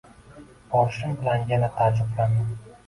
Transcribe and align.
Borishim 0.71 1.13
bilan 1.21 1.47
yana 1.53 1.71
taajjublandim. 1.79 2.59